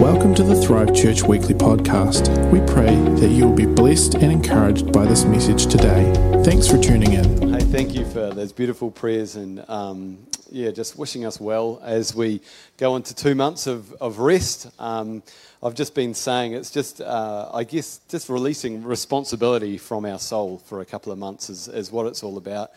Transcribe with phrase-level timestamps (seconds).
[0.00, 2.28] Welcome to the Thrive Church Weekly Podcast.
[2.52, 6.12] We pray that you will be blessed and encouraged by this message today.
[6.44, 7.54] Thanks for tuning in.
[7.54, 10.18] Hey, thank you for those beautiful prayers and um,
[10.50, 12.42] yeah, just wishing us well as we
[12.76, 14.70] go into two months of, of rest.
[14.78, 15.22] Um,
[15.62, 20.58] I've just been saying it's just, uh, I guess, just releasing responsibility from our soul
[20.58, 22.70] for a couple of months is, is what it's all about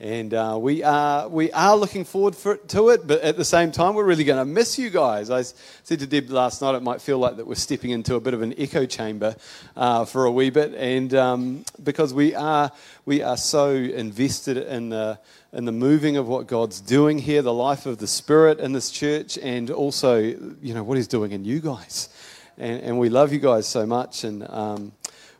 [0.00, 3.06] and uh, we are we are looking forward for, to it.
[3.06, 5.30] But at the same time, we're really going to miss you guys.
[5.30, 8.20] I said to Deb last night, it might feel like that we're stepping into a
[8.20, 9.36] bit of an echo chamber
[9.76, 12.72] uh, for a wee bit, and um, because we are
[13.04, 15.18] we are so invested in the
[15.52, 18.90] in the moving of what God's doing here, the life of the Spirit in this
[18.90, 22.08] church, and also you know what He's doing in you guys.
[22.56, 24.92] And, and we love you guys so much, and um,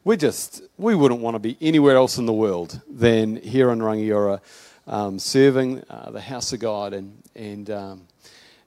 [0.04, 3.78] we just we wouldn't want to be anywhere else in the world than here in
[3.78, 4.40] Rangiora,
[4.86, 8.06] um, serving uh, the house of God and and um,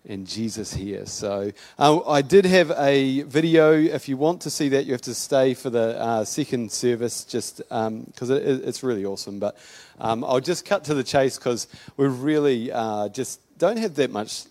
[0.07, 1.05] and Jesus here.
[1.05, 3.73] So uh, I did have a video.
[3.73, 7.23] If you want to see that, you have to stay for the uh, second service,
[7.23, 9.37] just because um, it, it's really awesome.
[9.37, 9.57] But
[9.99, 14.11] um, I'll just cut to the chase because we really uh, just don't have that
[14.11, 14.45] much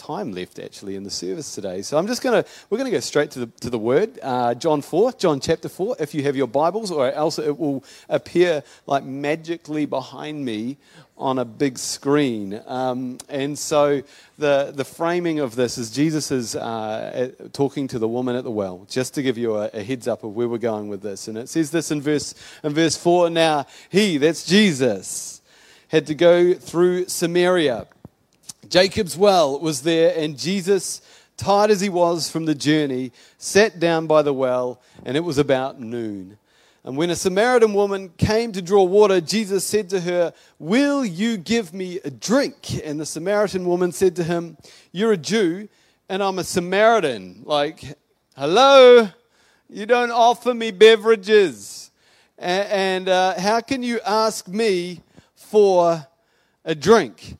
[0.00, 1.82] time left actually in the service today.
[1.82, 4.18] So I'm just going to, we're going to go straight to the, to the word.
[4.22, 7.84] Uh, John 4, John chapter 4, if you have your Bibles, or else it will
[8.08, 10.78] appear like magically behind me
[11.18, 12.60] on a big screen.
[12.66, 14.02] Um, and so
[14.38, 18.50] the, the framing of this is Jesus is uh, talking to the woman at the
[18.50, 21.28] well, just to give you a, a heads up of where we're going with this.
[21.28, 22.34] And it says this in verse,
[22.64, 25.42] in verse 4 Now, he, that's Jesus,
[25.88, 27.86] had to go through Samaria.
[28.70, 31.02] Jacob's well was there, and Jesus,
[31.36, 35.38] tired as he was from the journey, sat down by the well, and it was
[35.38, 36.38] about noon.
[36.84, 41.36] And when a Samaritan woman came to draw water, Jesus said to her, Will you
[41.36, 42.80] give me a drink?
[42.84, 44.56] And the Samaritan woman said to him,
[44.92, 45.68] You're a Jew,
[46.08, 47.42] and I'm a Samaritan.
[47.44, 47.98] Like,
[48.36, 49.10] hello?
[49.68, 51.90] You don't offer me beverages.
[52.38, 55.00] And, uh, how can you ask me
[55.34, 56.06] for
[56.64, 57.36] a drink?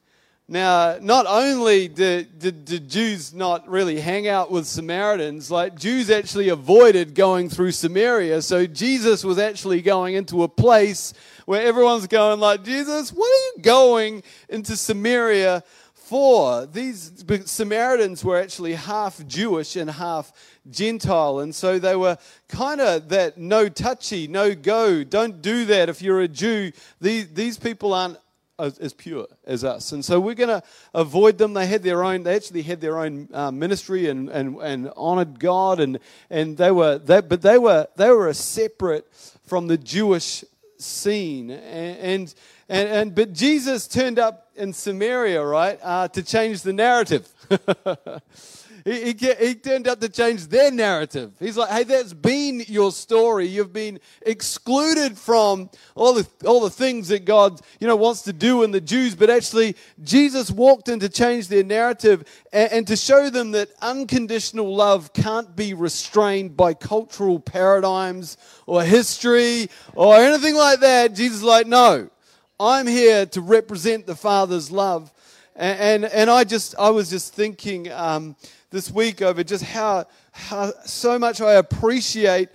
[0.52, 6.10] Now, not only did, did, did, Jews not really hang out with Samaritans, like Jews
[6.10, 8.42] actually avoided going through Samaria.
[8.42, 11.14] So Jesus was actually going into a place
[11.46, 15.62] where everyone's going like, Jesus, what are you going into Samaria
[15.94, 16.66] for?
[16.66, 20.32] These Samaritans were actually half Jewish and half
[20.68, 21.38] Gentile.
[21.38, 22.18] And so they were
[22.48, 26.72] kind of that no touchy, no go, don't do that if you're a Jew.
[27.00, 28.18] These, thas people aren't
[28.62, 29.92] as, as pure as us.
[29.92, 30.62] And so we're going to
[30.94, 31.54] avoid them.
[31.54, 35.38] They had their own, they actually had their own uh, ministry and, and, and honored
[35.38, 35.80] God.
[35.80, 35.98] And,
[36.28, 39.06] and they were, they, but they were, they were a separate
[39.44, 40.44] from the Jewish
[40.78, 41.50] scene.
[41.50, 42.34] And, and,
[42.68, 47.28] and, and but Jesus turned up in Samaria, right, uh, to change the narrative.
[48.84, 51.32] He, he, he, turned out to change their narrative.
[51.38, 53.46] He's like, hey, that's been your story.
[53.46, 58.32] You've been excluded from all the, all the things that God you know, wants to
[58.32, 59.14] do in the Jews.
[59.14, 63.68] But actually, Jesus walked in to change their narrative and, and to show them that
[63.82, 68.36] unconditional love can't be restrained by cultural paradigms
[68.66, 71.14] or history or anything like that.
[71.14, 72.10] Jesus is like, no,
[72.58, 75.12] I'm here to represent the Father's love.
[75.56, 78.36] And, and, and I just, I was just thinking, um,
[78.70, 82.48] this week over just how, how so much I appreciate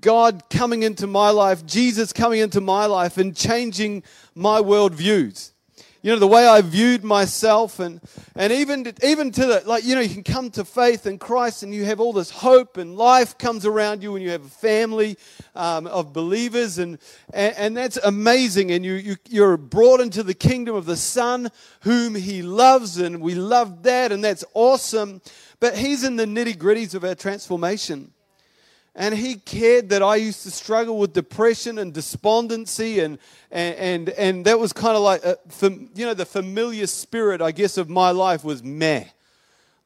[0.00, 4.02] God coming into my life, Jesus coming into my life and changing
[4.34, 5.52] my worldviews.
[6.02, 8.00] You know, the way I viewed myself and,
[8.34, 11.62] and even, even to the, like, you know, you can come to faith in Christ
[11.62, 14.48] and you have all this hope and life comes around you and you have a
[14.48, 15.18] family
[15.54, 16.98] um, of believers and,
[17.34, 18.70] and, and, that's amazing.
[18.70, 21.50] And you, you, you're brought into the kingdom of the Son
[21.82, 25.20] whom He loves and we love that and that's awesome.
[25.58, 28.12] But He's in the nitty gritties of our transformation.
[29.00, 33.18] And he cared that I used to struggle with depression and despondency, and,
[33.50, 35.38] and, and, and that was kind of like, a,
[35.94, 39.04] you know, the familiar spirit, I guess, of my life was meh.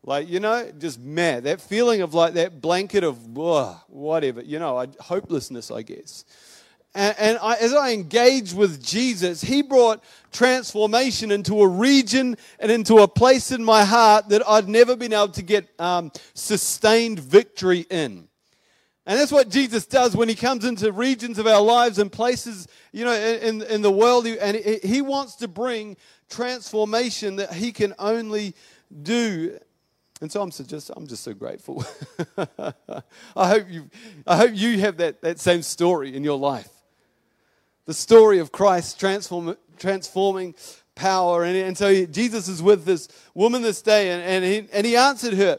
[0.02, 1.38] Like, you know, just meh.
[1.38, 3.24] That feeling of like that blanket of
[3.88, 6.24] whatever, you know, hopelessness, I guess.
[6.92, 10.02] And, and I, as I engaged with Jesus, He brought
[10.32, 15.12] transformation into a region and into a place in my heart that I'd never been
[15.12, 18.26] able to get um, sustained victory in.
[19.06, 22.66] And that's what Jesus does when he comes into regions of our lives and places,
[22.90, 24.26] you know, in, in the world.
[24.26, 25.98] And he wants to bring
[26.30, 28.54] transformation that he can only
[29.02, 29.58] do.
[30.22, 31.84] And so I'm just, I'm just so grateful.
[33.36, 33.90] I hope you,
[34.26, 36.70] I hope you have that, that same story in your life.
[37.84, 40.54] The story of Christ transform, transforming
[40.94, 41.44] power.
[41.44, 44.96] And, and so Jesus is with this woman this day, and, and, he, and he
[44.96, 45.58] answered her.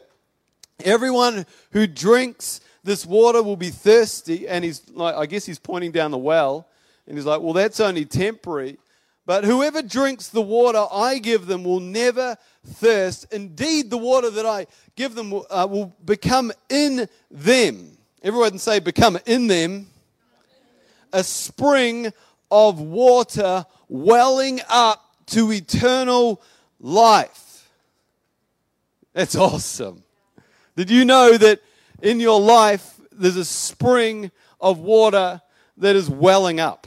[0.84, 4.48] Everyone who drinks this water will be thirsty.
[4.48, 6.68] And he's like, I guess he's pointing down the well.
[7.06, 8.78] And he's like, well, that's only temporary.
[9.26, 13.32] But whoever drinks the water I give them will never thirst.
[13.32, 17.98] Indeed, the water that I give them will, uh, will become in them.
[18.22, 19.88] Everyone say, become in them.
[21.12, 22.12] A spring
[22.50, 26.40] of water welling up to eternal
[26.80, 27.68] life.
[29.12, 30.04] That's awesome.
[30.76, 31.60] Did you know that
[32.02, 35.40] in your life there's a spring of water
[35.76, 36.86] that is welling up?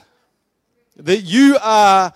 [0.96, 2.14] That you are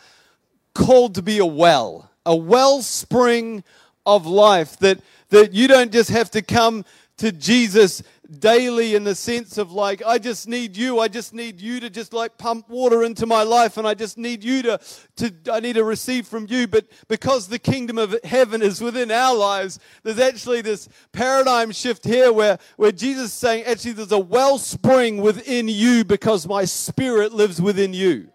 [0.74, 3.64] called to be a well, a wellspring
[4.06, 5.00] of life, that,
[5.30, 6.84] that you don't just have to come
[7.18, 8.04] to Jesus
[8.40, 11.00] daily in the sense of like, I just need you.
[11.00, 14.18] I just need you to just like pump water into my life and I just
[14.18, 14.80] need you to,
[15.18, 16.68] to I need to receive from you.
[16.68, 22.06] But because the kingdom of heaven is within our lives, there's actually this paradigm shift
[22.06, 27.34] here where, where Jesus is saying, actually, there's a wellspring within you because my spirit
[27.34, 28.30] lives within you.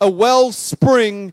[0.00, 1.32] A wellspring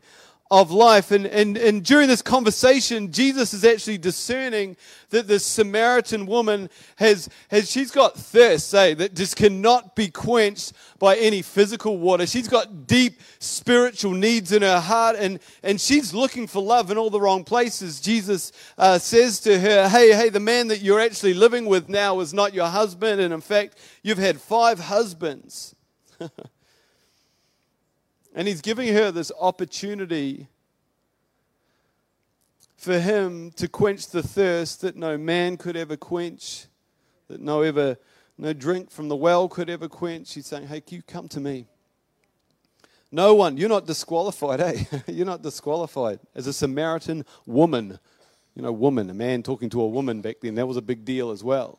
[0.54, 1.10] of life.
[1.10, 4.78] And, and, and during this conversation, Jesus is actually discerning
[5.10, 10.74] that this Samaritan woman has, has she's got thirst, say, that just cannot be quenched
[11.00, 12.28] by any physical water.
[12.28, 17.00] She's got deep spiritual needs in her heart, and, and she's looking for love in
[17.00, 18.00] all the wrong places.
[18.00, 22.20] Jesus uh, says to her, Hey, hey, the man that you're actually living with now
[22.20, 25.74] is not your husband, and in fact, you've had five husbands.
[28.34, 30.48] And he's giving her this opportunity
[32.76, 36.66] for him to quench the thirst that no man could ever quench,
[37.28, 37.98] that no ever
[38.38, 40.34] no drink from the well could ever quench.
[40.34, 41.68] He's saying, Hey, you come to me.
[43.12, 44.84] No one, you're not disqualified, eh?
[45.08, 46.20] you're not disqualified.
[46.34, 48.00] As a Samaritan woman,
[48.56, 51.06] you know, woman, a man talking to a woman back then, that was a big
[51.06, 51.78] deal as well.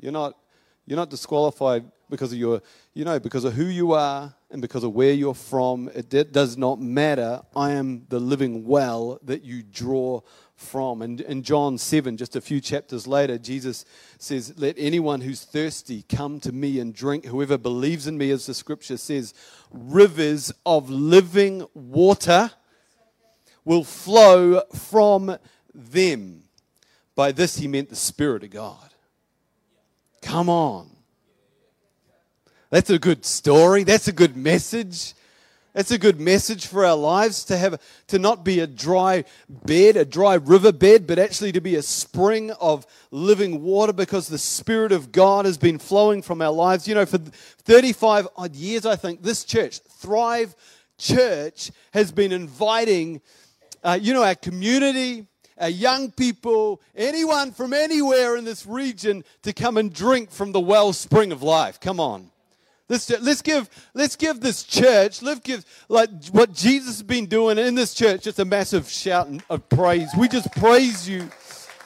[0.00, 0.38] You're not,
[0.86, 2.62] you're not disqualified because of your,
[2.94, 5.90] you know, because of who you are and because of where you're from.
[5.94, 7.42] It does not matter.
[7.54, 10.22] I am the living well that you draw
[10.56, 11.02] from.
[11.02, 13.84] And in John 7, just a few chapters later, Jesus
[14.18, 17.26] says, Let anyone who's thirsty come to me and drink.
[17.26, 19.34] Whoever believes in me, as the scripture says,
[19.70, 22.50] rivers of living water
[23.64, 25.36] will flow from
[25.74, 26.42] them.
[27.14, 28.94] By this, he meant the Spirit of God.
[30.22, 30.97] Come on.
[32.70, 33.84] That's a good story.
[33.84, 35.14] That's a good message.
[35.72, 39.96] That's a good message for our lives to have to not be a dry bed,
[39.96, 44.38] a dry river bed, but actually to be a spring of living water because the
[44.38, 46.88] Spirit of God has been flowing from our lives.
[46.88, 50.54] You know, for 35 odd years, I think, this church, Thrive
[50.98, 53.20] Church, has been inviting,
[53.84, 55.26] uh, you know, our community,
[55.58, 60.60] our young people, anyone from anywhere in this region to come and drink from the
[60.60, 61.78] wellspring of life.
[61.80, 62.30] Come on.
[62.88, 67.58] Let's, let's, give, let's give this church, let's give like what Jesus has been doing
[67.58, 70.08] in this church, just a massive shout of praise.
[70.16, 71.28] We just praise you.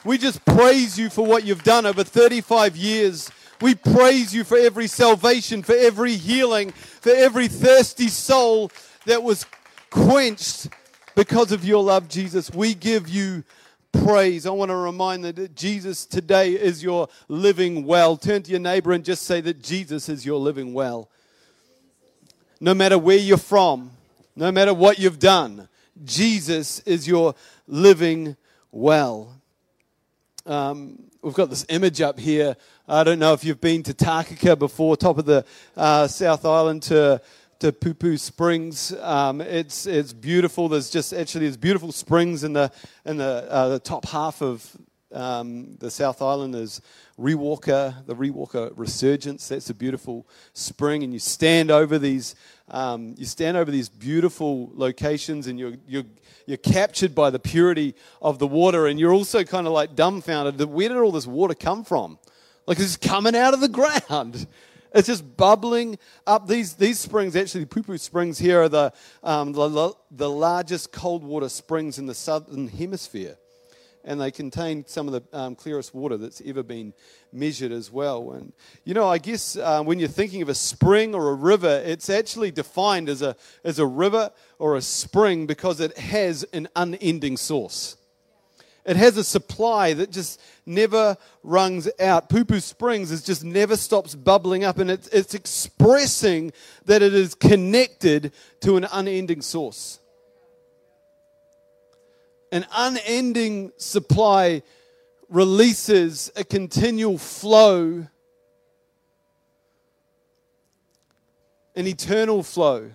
[0.05, 3.29] We just praise you for what you've done over 35 years.
[3.61, 8.71] We praise you for every salvation, for every healing, for every thirsty soul
[9.05, 9.45] that was
[9.89, 10.69] quenched
[11.15, 12.51] because of your love, Jesus.
[12.51, 13.43] We give you
[13.93, 14.45] praise.
[14.45, 18.17] I want to remind that Jesus today is your living well.
[18.17, 21.09] Turn to your neighbor and just say that Jesus is your living well.
[22.59, 23.91] No matter where you're from,
[24.35, 25.69] no matter what you've done,
[26.03, 27.35] Jesus is your
[27.67, 28.35] living
[28.71, 29.39] well.
[30.45, 32.57] Um, we've got this image up here.
[32.87, 35.45] I don't know if you've been to Takaka before, top of the
[35.77, 37.21] uh, South Island to
[37.63, 38.91] to Pupu Springs.
[38.99, 40.67] Um, it's it's beautiful.
[40.67, 42.69] There's just actually there's beautiful springs in the
[43.05, 44.69] in the, uh, the top half of
[45.13, 46.53] um, the South Island.
[46.53, 46.81] There's
[47.17, 49.47] Riwaka, the Riwaka Resurgence.
[49.47, 52.35] That's a beautiful spring, and you stand over these
[52.67, 56.03] um, you stand over these beautiful locations, and you're you're
[56.45, 60.61] you're captured by the purity of the water, and you're also kind of like dumbfounded.
[60.65, 62.19] Where did all this water come from?
[62.67, 64.47] Like it's coming out of the ground.
[64.93, 65.97] It's just bubbling
[66.27, 66.47] up.
[66.47, 71.49] These, these springs, actually, Pupu Springs here are the, um, the, the largest cold water
[71.49, 73.37] springs in the southern hemisphere.
[74.05, 76.93] And they contain some of the um, clearest water that's ever been
[77.31, 78.33] measured as well.
[78.33, 78.51] And,
[78.83, 82.09] you know, I guess uh, when you're thinking of a spring or a river, it's
[82.09, 87.37] actually defined as a, as a river or a spring because it has an unending
[87.37, 87.95] source.
[88.85, 92.29] It has a supply that just never runs out.
[92.29, 96.51] Pupu Springs is just never stops bubbling up, and it's, it's expressing
[96.85, 99.99] that it is connected to an unending source.
[102.51, 104.63] An unending supply
[105.29, 108.05] releases a continual flow,
[111.75, 112.91] an eternal flow.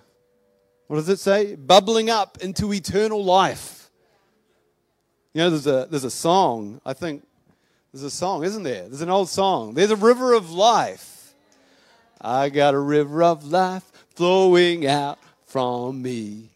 [0.86, 1.56] What does it say?
[1.56, 3.77] Bubbling up into eternal life.
[5.34, 7.22] You know, there's a, there's a song, I think,
[7.92, 8.88] there's a song, isn't there?
[8.88, 9.74] There's an old song.
[9.74, 11.34] There's a river of life.
[12.20, 16.50] I got a river of life flowing out from me.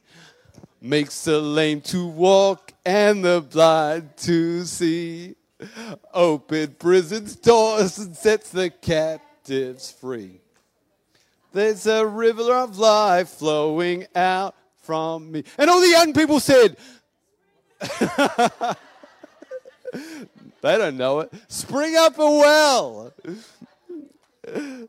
[0.81, 5.37] Makes the lame to walk and the blind to see.
[6.13, 10.41] Open prison's doors and sets the captives free.
[11.53, 15.45] There's a river of life flowing out from me.
[15.57, 16.77] And all the young people said,
[20.63, 21.33] they don't know it.
[21.49, 23.13] Spring up a well.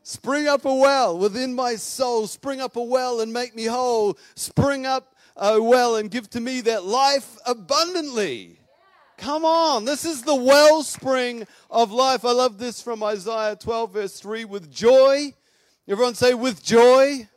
[0.02, 2.26] Spring up a well within my soul.
[2.26, 4.18] Spring up a well and make me whole.
[4.34, 8.58] Spring up a well and give to me that life abundantly.
[9.16, 12.24] Come on, this is the wellspring of life.
[12.24, 14.44] I love this from Isaiah 12, verse 3.
[14.44, 15.32] With joy,
[15.88, 17.28] everyone say, with joy,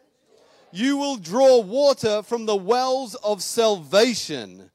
[0.71, 4.71] you will draw water from the wells of salvation.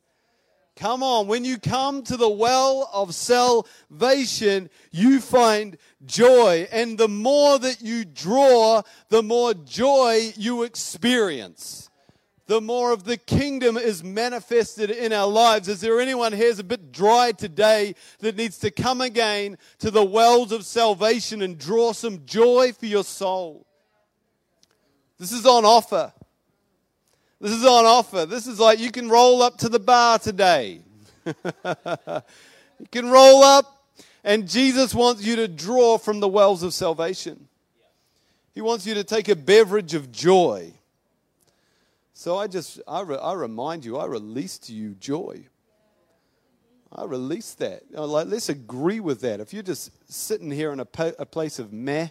[0.82, 6.66] Come on, when you come to the well of salvation, you find joy.
[6.72, 11.88] And the more that you draw, the more joy you experience.
[12.46, 15.68] The more of the kingdom is manifested in our lives.
[15.68, 19.92] Is there anyone here who's a bit dry today that needs to come again to
[19.92, 23.68] the wells of salvation and draw some joy for your soul?
[25.16, 26.12] This is on offer.
[27.42, 28.25] This is on offer.
[28.25, 30.80] This is like you can roll up to the bar today.
[31.26, 33.84] you can roll up,
[34.22, 37.49] and Jesus wants you to draw from the wells of salvation.
[38.54, 40.72] He wants you to take a beverage of joy.
[42.14, 45.44] So I just, I, re, I remind you, I release to you joy.
[46.92, 47.82] I release that.
[47.90, 49.40] Like, let's agree with that.
[49.40, 50.87] If you're just sitting here in a,
[51.18, 52.11] a place of meh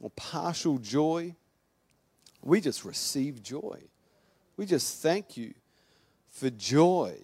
[0.00, 1.34] or partial joy,
[2.40, 3.80] we just receive joy.
[4.60, 5.54] We just thank you
[6.28, 7.16] for joy.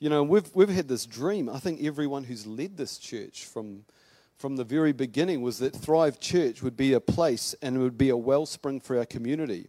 [0.00, 1.48] You know, we've, we've had this dream.
[1.48, 3.84] I think everyone who's led this church from,
[4.36, 7.96] from the very beginning was that Thrive Church would be a place and it would
[7.96, 9.68] be a wellspring for our community.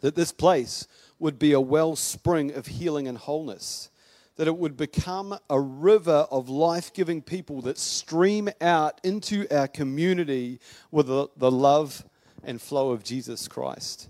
[0.00, 3.90] That this place would be a wellspring of healing and wholeness.
[4.36, 9.68] That it would become a river of life giving people that stream out into our
[9.68, 10.58] community
[10.90, 12.02] with the, the love
[12.42, 14.08] and flow of Jesus Christ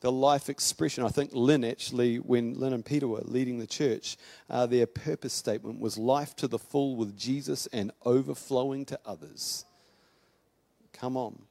[0.00, 1.04] the life expression.
[1.04, 4.16] I think Lynn actually, when Lynn and Peter were leading the church,
[4.48, 9.64] uh, their purpose statement was life to the full with Jesus and overflowing to others.
[10.92, 11.42] Come on.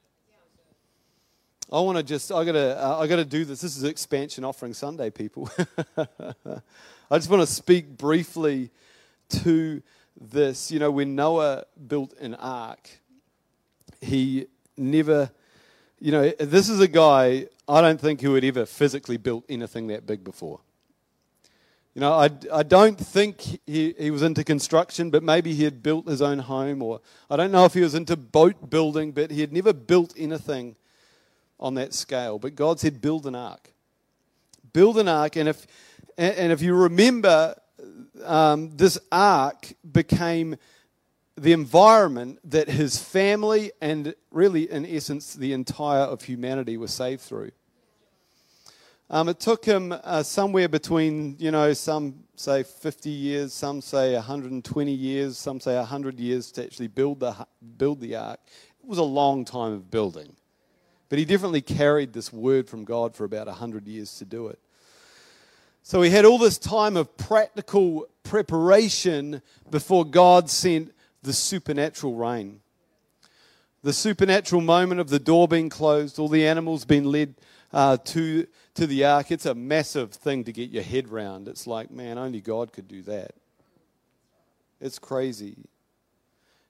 [1.72, 3.60] I want to just, I gotta, uh, I gotta do this.
[3.60, 5.50] This is expansion offering Sunday, people.
[5.98, 8.70] I just want to speak briefly
[9.30, 9.82] to
[10.20, 10.72] this.
[10.72, 12.90] You know, when Noah built an ark,
[14.00, 15.30] he never,
[16.00, 19.88] you know, this is a guy I don't think he had ever physically built anything
[19.88, 20.60] that big before.
[21.96, 25.82] You know, I, I don't think he, he was into construction, but maybe he had
[25.82, 29.32] built his own home, or I don't know if he was into boat building, but
[29.32, 30.76] he had never built anything
[31.60, 32.38] on that scale.
[32.38, 33.74] But God said, build an ark.
[34.74, 35.66] Build an ark, and if,
[36.20, 37.56] and if you remember,
[38.24, 40.58] um, this ark became
[41.38, 47.22] the environment that his family and really, in essence, the entire of humanity was saved
[47.22, 47.52] through.
[49.10, 54.16] Um, it took him uh, somewhere between, you know, some say 50 years, some say
[54.16, 58.40] 120 years, some say 100 years to actually build the, build the ark.
[58.84, 60.36] It was a long time of building.
[61.08, 64.60] But he definitely carried this word from God for about 100 years to do it.
[65.84, 70.92] So he had all this time of practical preparation before God sent
[71.28, 72.62] the supernatural rain.
[73.84, 77.36] The supernatural moment of the door being closed, all the animals being led
[77.74, 79.30] uh, to, to the ark.
[79.30, 81.50] It's a massive thing to get your head round.
[81.50, 83.32] It's like, man, only God could do that.
[84.80, 85.58] It's crazy.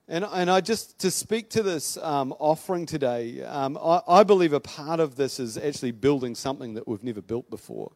[0.08, 4.54] And, and I just, to speak to this um, offering today, um, I, I believe
[4.54, 7.92] a part of this is actually building something that we've never built before.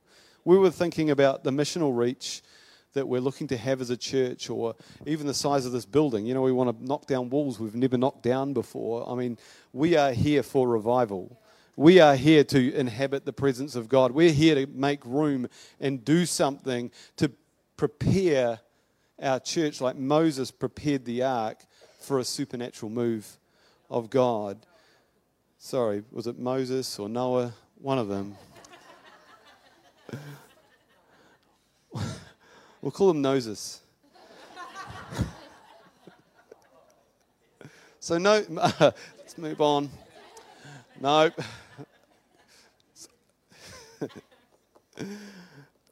[0.46, 2.44] We were thinking about the missional reach
[2.94, 6.26] that we're looking to have as a church, or even the size of this building.
[6.26, 9.10] You know, we want to knock down walls we've never knocked down before.
[9.10, 9.38] I mean,
[9.74, 11.40] we are here for revival.
[11.76, 14.12] We are here to inhabit the presence of God.
[14.12, 15.48] We're here to make room
[15.80, 17.32] and do something to
[17.78, 18.60] prepare
[19.22, 21.60] our church like Moses prepared the ark
[22.00, 23.38] for a supernatural move
[23.90, 24.66] of God.
[25.58, 27.54] Sorry, was it Moses or Noah?
[27.76, 28.36] One of them.
[32.82, 33.82] We'll call them noses.
[38.00, 39.92] so, no, let's move on.
[41.00, 41.30] No.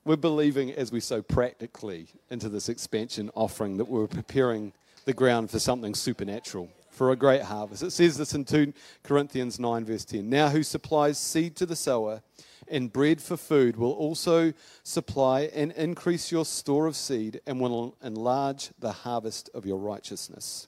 [0.04, 4.74] we're believing as we sow practically into this expansion offering that we're preparing
[5.06, 7.84] the ground for something supernatural, for a great harvest.
[7.84, 10.28] It says this in 2 Corinthians 9, verse 10.
[10.28, 12.24] Now, who supplies seed to the sower
[12.70, 17.96] and bread for food will also supply and increase your store of seed and will
[18.04, 20.68] enlarge the harvest of your righteousness.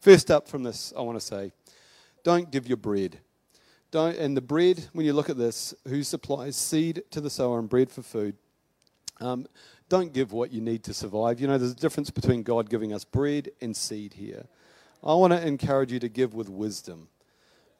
[0.00, 1.52] First up from this, I want to say,
[2.24, 3.18] don't give your bread.
[3.90, 7.58] Don't, and the bread, when you look at this, who supplies seed to the sower
[7.58, 8.36] and bread for food,
[9.20, 9.46] um,
[9.88, 11.40] don't give what you need to survive.
[11.40, 14.46] You know, there's a difference between God giving us bread and seed here.
[15.02, 17.08] I want to encourage you to give with wisdom.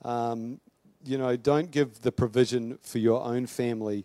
[0.02, 0.60] Um,
[1.04, 4.04] you know, don't give the provision for your own family.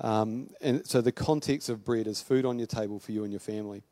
[0.00, 3.32] Um, and so the context of bread is food on your table for you and
[3.32, 3.82] your family.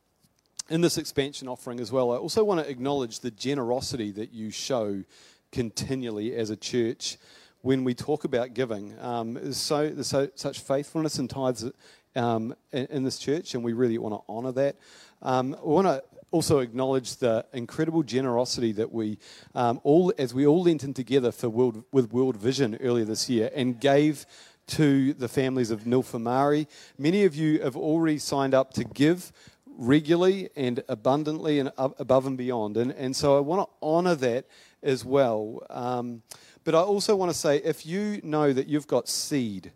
[0.70, 4.50] In this expansion offering as well, I also want to acknowledge the generosity that you
[4.50, 5.02] show
[5.50, 7.16] continually as a church
[7.62, 8.98] when we talk about giving.
[9.00, 11.70] Um, so, there's so, such faithfulness and tithes
[12.14, 14.76] um, in, in, this church, and we really want to honour that.
[15.22, 19.18] Um, we want to also acknowledge the incredible generosity that we
[19.54, 23.30] um, all, as we all lent in together for World, with World Vision earlier this
[23.30, 24.26] year, and gave
[24.68, 26.66] to the families of Nilfamari.
[26.98, 29.32] Many of you have already signed up to give
[29.66, 34.46] regularly and abundantly and above and beyond, and, and so I want to honour that
[34.82, 35.64] as well.
[35.70, 36.22] Um,
[36.64, 39.72] but I also want to say if you know that you've got seed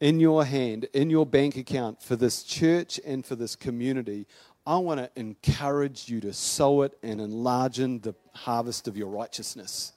[0.00, 4.26] in your hand, in your bank account for this church and for this community,
[4.66, 9.92] I want to encourage you to sow it and enlarge the harvest of your righteousness.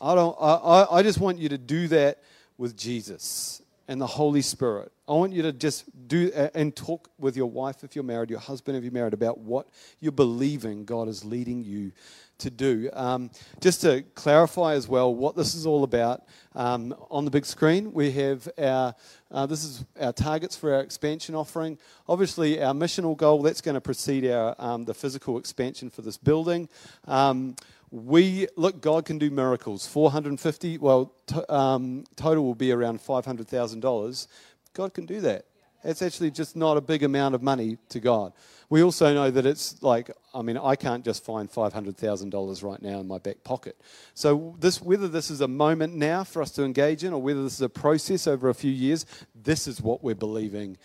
[0.00, 2.22] I, don't, I, I just want you to do that
[2.58, 4.92] with Jesus and the Holy Spirit.
[5.08, 8.38] I want you to just do and talk with your wife if you're married, your
[8.38, 9.66] husband if you're married, about what
[9.98, 11.92] you're believing God is leading you
[12.40, 12.90] to do.
[12.92, 13.30] Um,
[13.60, 16.24] just to clarify as well what this is all about,
[16.54, 18.94] um, on the big screen we have our,
[19.30, 21.78] uh, this is our targets for our expansion offering.
[22.08, 26.16] Obviously, our missional goal, that's going to precede our, um, the physical expansion for this
[26.16, 26.68] building.
[27.06, 27.56] Um,
[27.90, 31.12] we look god can do miracles 450 well
[31.48, 34.26] um, total will be around $500000
[34.74, 35.46] god can do that
[35.84, 38.32] it's actually just not a big amount of money to god
[38.70, 43.00] we also know that it's like, I mean, I can't just find $500,000 right now
[43.00, 43.76] in my back pocket.
[44.14, 47.42] So, this, whether this is a moment now for us to engage in or whether
[47.42, 50.78] this is a process over a few years, this is what we're believing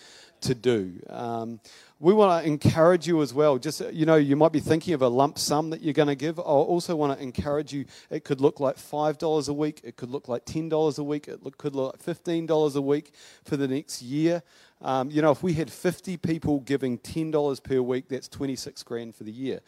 [0.46, 1.00] to do.
[1.10, 1.60] Um,
[2.00, 3.58] we want to encourage you as well.
[3.58, 6.16] Just, you know, you might be thinking of a lump sum that you're going to
[6.16, 6.40] give.
[6.40, 7.86] I also want to encourage you.
[8.10, 9.82] It could look like $5 a week.
[9.84, 11.28] It could look like $10 a week.
[11.28, 14.44] It could look like $15 a week for the next year.
[14.82, 19.16] Um, you know, if we had 50 people giving $10 per week, that's 26 grand
[19.16, 19.62] for the year.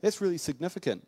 [0.00, 1.06] That's really significant.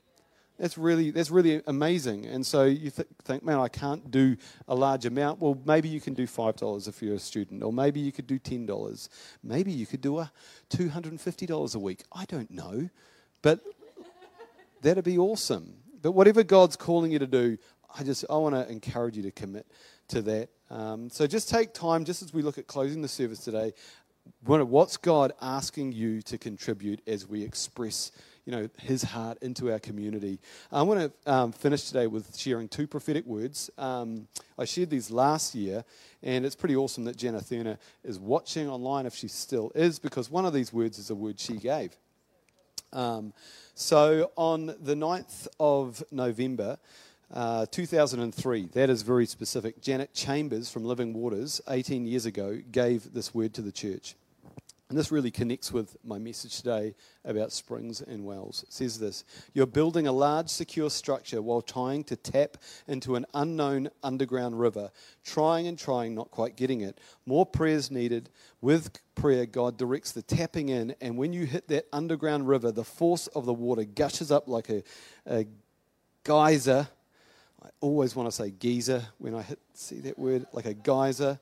[0.58, 2.24] That's really, that's really amazing.
[2.26, 5.40] And so you th- think, man, I can't do a large amount.
[5.40, 8.38] Well, maybe you can do $5 if you're a student, or maybe you could do
[8.38, 9.08] $10.
[9.42, 10.32] Maybe you could do a
[10.70, 12.04] $250 a week.
[12.10, 12.88] I don't know.
[13.42, 13.60] But
[14.80, 15.74] that'd be awesome.
[16.00, 17.58] But whatever God's calling you to do,
[17.98, 19.66] I just I want to encourage you to commit
[20.08, 20.48] to that.
[20.70, 23.72] Um, so just take time, just as we look at closing the service today,
[24.44, 28.10] what's God asking you to contribute as we express
[28.46, 30.38] you know, his heart into our community.
[30.70, 33.70] I want to um, finish today with sharing two prophetic words.
[33.76, 35.84] Um, I shared these last year,
[36.22, 40.30] and it's pretty awesome that Jenna Thurner is watching online if she still is, because
[40.30, 41.96] one of these words is a word she gave.
[42.92, 43.32] Um,
[43.74, 46.78] so on the 9th of November,
[47.34, 49.82] uh, 2003, that is very specific.
[49.82, 54.14] Janet Chambers from Living Waters, 18 years ago, gave this word to the church.
[54.88, 56.94] And this really connects with my message today
[57.24, 58.62] about springs and wells.
[58.62, 63.26] It says this You're building a large, secure structure while trying to tap into an
[63.34, 64.90] unknown underground river,
[65.24, 67.00] trying and trying, not quite getting it.
[67.26, 68.30] More prayers needed.
[68.60, 72.84] With prayer, God directs the tapping in, and when you hit that underground river, the
[72.84, 74.82] force of the water gushes up like a,
[75.26, 75.46] a
[76.24, 76.88] geyser
[77.66, 81.40] I always want to say geyser when I hit, see that word, like a geyser,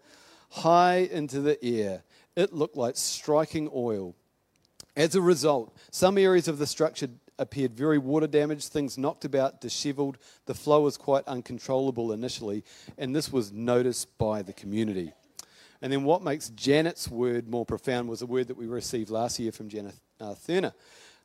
[0.48, 2.02] high into the air.
[2.36, 4.14] It looked like striking oil.
[4.96, 9.60] As a result, some areas of the structure appeared very water damaged, things knocked about,
[9.60, 10.18] disheveled.
[10.46, 12.64] The flow was quite uncontrollable initially,
[12.96, 15.12] and this was noticed by the community.
[15.82, 19.38] And then what makes Janet's word more profound was a word that we received last
[19.38, 20.72] year from Janet uh, Thurner.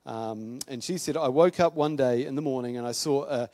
[0.05, 3.25] Um, and she said, I woke up one day in the morning and I saw
[3.25, 3.49] a,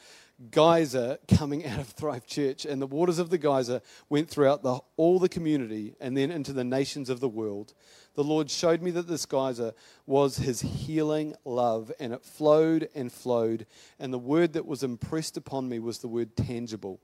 [0.52, 4.80] geyser coming out of Thrive Church, and the waters of the geyser went throughout the,
[4.98, 7.74] all the community and then into the nations of the world.
[8.16, 9.74] the Lord showed me that this geyser
[10.06, 13.66] was his healing love, and it flowed and flowed.
[14.00, 17.00] And the word that was impressed upon me was the word tangible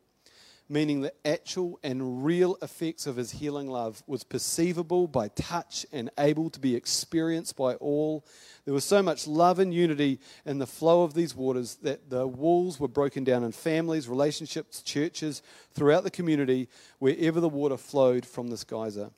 [0.71, 6.09] meaning the actual and real effects of his healing love was perceivable by touch and
[6.17, 8.25] able to be experienced by all.
[8.63, 12.25] There was so much love and unity in the flow of these waters that the
[12.25, 15.41] walls were broken down in families, relationships, churches,
[15.73, 19.11] throughout the community, wherever the water flowed from this geyser.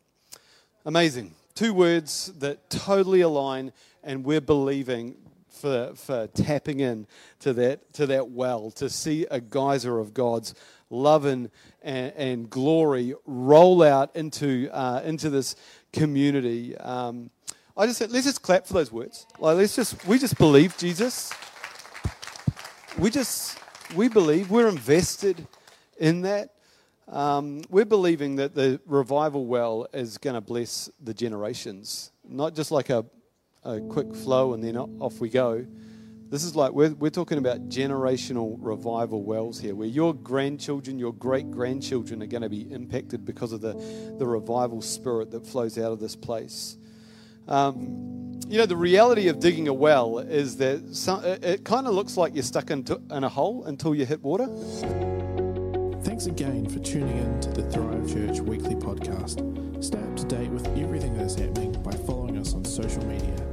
[0.86, 1.36] Amazing.
[1.54, 5.16] Two words that totally align, and we're believing
[5.54, 7.08] for, for tapping in
[7.40, 10.56] to that, to that well, to see a geyser of God's
[10.90, 11.50] love and,
[11.82, 15.56] and, and glory roll out into, uh, into this
[15.92, 16.76] community.
[16.78, 17.30] Um,
[17.76, 19.26] I just said, let's just clap for those words.
[19.40, 21.34] Like, let's just, we just believe Jesus.
[22.98, 23.58] We just,
[23.96, 25.48] we believe, we're invested
[25.98, 26.54] in that.
[27.08, 32.72] Um, we're believing that the revival well is going to bless the generations, not just
[32.72, 33.06] like a,
[33.66, 35.66] a quick flow and then off we go.
[36.30, 41.14] This is like, we're, we're talking about generational revival wells here, where your grandchildren, your
[41.14, 43.74] great grandchildren are going to be impacted because of the,
[44.18, 46.78] the revival spirit that flows out of this place.
[47.48, 51.94] Um, you know, the reality of digging a well is that some, it, kind of
[51.94, 54.48] looks like you're stuck into, in a hole until you hit water.
[56.04, 59.84] Thanks again for tuning in to the Thrive Church weekly podcast.
[59.84, 63.53] Stay up to date with everything that is happening by following us on social media